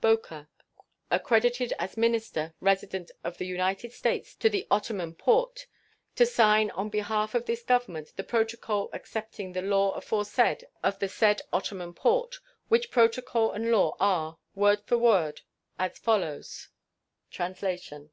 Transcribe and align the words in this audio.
Boker, 0.00 0.48
accredited 1.08 1.72
as 1.78 1.96
minister 1.96 2.52
resident 2.58 3.12
of 3.22 3.38
the 3.38 3.46
United 3.46 3.92
States 3.92 4.34
to 4.34 4.50
the 4.50 4.66
Ottoman 4.68 5.14
Porte, 5.14 5.68
to 6.16 6.26
sign 6.26 6.70
on 6.72 6.88
behalf 6.88 7.32
of 7.32 7.46
this 7.46 7.62
Government 7.62 8.10
the 8.16 8.24
protocol 8.24 8.90
accepting 8.92 9.52
the 9.52 9.62
law 9.62 9.92
aforesaid 9.92 10.66
of 10.82 10.98
the 10.98 11.08
said 11.08 11.42
Ottoman 11.52 11.94
Porte, 11.94 12.40
which 12.66 12.90
protocol 12.90 13.52
and 13.52 13.70
law 13.70 13.96
are, 14.00 14.36
word 14.56 14.80
for 14.84 14.98
word, 14.98 15.42
as 15.78 15.96
follows: 15.96 16.70
[Translation. 17.30 18.10